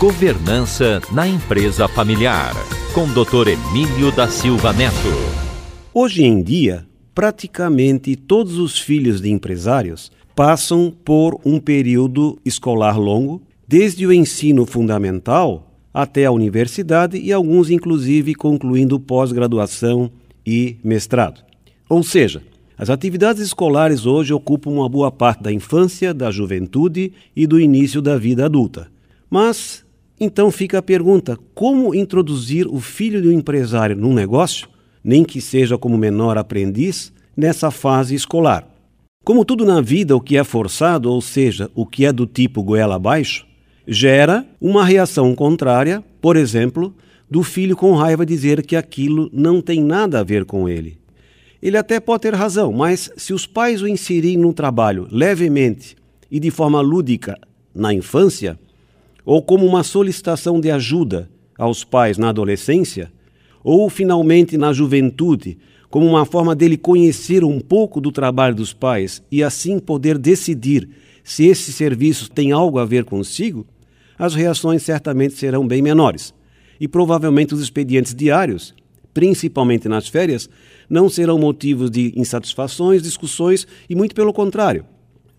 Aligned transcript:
Governança 0.00 1.02
na 1.12 1.28
empresa 1.28 1.86
familiar, 1.86 2.54
com 2.94 3.06
Dr. 3.06 3.48
Emílio 3.48 4.10
da 4.10 4.26
Silva 4.28 4.72
Neto. 4.72 4.94
Hoje 5.92 6.24
em 6.24 6.42
dia, 6.42 6.86
praticamente 7.14 8.16
todos 8.16 8.56
os 8.56 8.78
filhos 8.78 9.20
de 9.20 9.30
empresários 9.30 10.10
passam 10.34 10.90
por 11.04 11.38
um 11.44 11.60
período 11.60 12.38
escolar 12.46 12.98
longo, 12.98 13.42
desde 13.68 14.06
o 14.06 14.12
ensino 14.12 14.64
fundamental 14.64 15.70
até 15.92 16.24
a 16.24 16.32
universidade 16.32 17.18
e 17.18 17.30
alguns, 17.30 17.68
inclusive, 17.68 18.34
concluindo 18.34 18.98
pós-graduação 18.98 20.10
e 20.46 20.78
mestrado. 20.82 21.42
Ou 21.90 22.02
seja, 22.02 22.42
as 22.78 22.88
atividades 22.88 23.42
escolares 23.42 24.06
hoje 24.06 24.32
ocupam 24.32 24.70
uma 24.70 24.88
boa 24.88 25.12
parte 25.12 25.42
da 25.42 25.52
infância, 25.52 26.14
da 26.14 26.30
juventude 26.30 27.12
e 27.36 27.46
do 27.46 27.60
início 27.60 28.00
da 28.00 28.16
vida 28.16 28.46
adulta. 28.46 28.90
Mas 29.28 29.84
então 30.20 30.50
fica 30.50 30.78
a 30.78 30.82
pergunta: 30.82 31.38
como 31.54 31.94
introduzir 31.94 32.66
o 32.68 32.78
filho 32.78 33.22
de 33.22 33.28
um 33.28 33.32
empresário 33.32 33.96
num 33.96 34.12
negócio, 34.12 34.68
nem 35.02 35.24
que 35.24 35.40
seja 35.40 35.78
como 35.78 35.96
menor 35.96 36.36
aprendiz, 36.36 37.12
nessa 37.36 37.70
fase 37.70 38.14
escolar? 38.14 38.68
Como 39.24 39.44
tudo 39.44 39.64
na 39.64 39.80
vida, 39.80 40.14
o 40.14 40.20
que 40.20 40.36
é 40.36 40.44
forçado, 40.44 41.10
ou 41.10 41.20
seja, 41.20 41.70
o 41.74 41.86
que 41.86 42.04
é 42.04 42.12
do 42.12 42.26
tipo 42.26 42.62
goela 42.62 42.96
abaixo, 42.96 43.46
gera 43.86 44.46
uma 44.60 44.84
reação 44.84 45.34
contrária, 45.34 46.04
por 46.20 46.36
exemplo, 46.36 46.94
do 47.30 47.42
filho 47.42 47.76
com 47.76 47.94
raiva 47.94 48.26
dizer 48.26 48.64
que 48.64 48.74
aquilo 48.74 49.30
não 49.32 49.60
tem 49.60 49.82
nada 49.82 50.20
a 50.20 50.24
ver 50.24 50.44
com 50.44 50.68
ele. 50.68 50.98
Ele 51.62 51.76
até 51.76 52.00
pode 52.00 52.22
ter 52.22 52.34
razão, 52.34 52.72
mas 52.72 53.10
se 53.16 53.34
os 53.34 53.46
pais 53.46 53.82
o 53.82 53.88
inserirem 53.88 54.38
no 54.38 54.52
trabalho 54.52 55.06
levemente 55.10 55.96
e 56.30 56.40
de 56.40 56.50
forma 56.50 56.80
lúdica 56.80 57.38
na 57.74 57.92
infância, 57.92 58.58
ou 59.30 59.40
como 59.40 59.64
uma 59.64 59.84
solicitação 59.84 60.60
de 60.60 60.72
ajuda 60.72 61.30
aos 61.56 61.84
pais 61.84 62.18
na 62.18 62.30
adolescência, 62.30 63.12
ou 63.62 63.88
finalmente 63.88 64.58
na 64.58 64.72
juventude, 64.72 65.56
como 65.88 66.04
uma 66.04 66.26
forma 66.26 66.52
dele 66.52 66.76
conhecer 66.76 67.44
um 67.44 67.60
pouco 67.60 68.00
do 68.00 68.10
trabalho 68.10 68.56
dos 68.56 68.72
pais 68.72 69.22
e 69.30 69.40
assim 69.40 69.78
poder 69.78 70.18
decidir 70.18 70.88
se 71.22 71.46
esse 71.46 71.72
serviço 71.72 72.28
tem 72.28 72.50
algo 72.50 72.80
a 72.80 72.84
ver 72.84 73.04
consigo, 73.04 73.64
as 74.18 74.34
reações 74.34 74.82
certamente 74.82 75.34
serão 75.34 75.64
bem 75.64 75.80
menores. 75.80 76.34
E 76.80 76.88
provavelmente 76.88 77.54
os 77.54 77.60
expedientes 77.60 78.12
diários, 78.12 78.74
principalmente 79.14 79.88
nas 79.88 80.08
férias, 80.08 80.50
não 80.88 81.08
serão 81.08 81.38
motivos 81.38 81.88
de 81.88 82.12
insatisfações, 82.16 83.00
discussões 83.00 83.64
e 83.88 83.94
muito 83.94 84.12
pelo 84.12 84.32
contrário. 84.32 84.84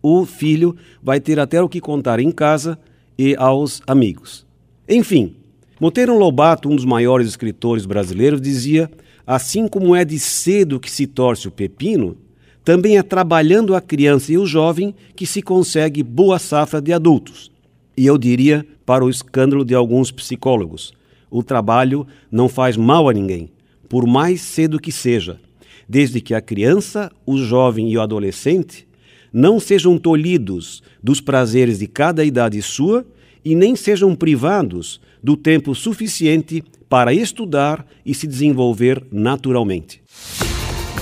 O 0.00 0.24
filho 0.24 0.76
vai 1.02 1.18
ter 1.18 1.40
até 1.40 1.60
o 1.60 1.68
que 1.68 1.80
contar 1.80 2.20
em 2.20 2.30
casa 2.30 2.78
e 3.18 3.34
aos 3.36 3.82
amigos. 3.86 4.46
Enfim, 4.88 5.36
Monteiro 5.80 6.16
Lobato, 6.16 6.68
um 6.68 6.76
dos 6.76 6.84
maiores 6.84 7.26
escritores 7.26 7.86
brasileiros, 7.86 8.40
dizia: 8.40 8.90
assim 9.26 9.66
como 9.66 9.96
é 9.96 10.04
de 10.04 10.18
cedo 10.18 10.78
que 10.80 10.90
se 10.90 11.06
torce 11.06 11.48
o 11.48 11.50
pepino, 11.50 12.16
também 12.64 12.96
é 12.96 13.02
trabalhando 13.02 13.74
a 13.74 13.80
criança 13.80 14.32
e 14.32 14.38
o 14.38 14.46
jovem 14.46 14.94
que 15.16 15.26
se 15.26 15.42
consegue 15.42 16.02
boa 16.02 16.38
safra 16.38 16.80
de 16.80 16.92
adultos. 16.92 17.50
E 17.96 18.06
eu 18.06 18.16
diria, 18.16 18.64
para 18.86 19.04
o 19.04 19.10
escândalo 19.10 19.64
de 19.64 19.74
alguns 19.74 20.10
psicólogos, 20.10 20.92
o 21.30 21.42
trabalho 21.42 22.06
não 22.30 22.48
faz 22.48 22.76
mal 22.76 23.08
a 23.08 23.12
ninguém, 23.12 23.50
por 23.88 24.06
mais 24.06 24.40
cedo 24.40 24.78
que 24.78 24.92
seja, 24.92 25.40
desde 25.88 26.20
que 26.20 26.34
a 26.34 26.40
criança, 26.40 27.10
o 27.26 27.36
jovem 27.36 27.90
e 27.90 27.96
o 27.96 28.00
adolescente 28.00 28.86
não 29.32 29.58
sejam 29.58 29.96
tolhidos 29.96 30.82
dos 31.02 31.20
prazeres 31.20 31.78
de 31.78 31.86
cada 31.86 32.24
idade 32.24 32.60
sua 32.60 33.04
e 33.44 33.54
nem 33.54 33.74
sejam 33.74 34.14
privados 34.14 35.00
do 35.22 35.36
tempo 35.36 35.74
suficiente 35.74 36.62
para 36.88 37.14
estudar 37.14 37.86
e 38.04 38.14
se 38.14 38.26
desenvolver 38.26 39.02
naturalmente. 39.10 40.02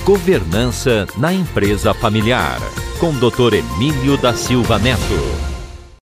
Governança 0.05 1.05
na 1.17 1.33
empresa 1.33 1.93
familiar, 1.93 2.59
com 2.99 3.11
Dr. 3.13 3.55
Emílio 3.55 4.17
da 4.17 4.33
Silva 4.33 4.79
Neto. 4.79 5.50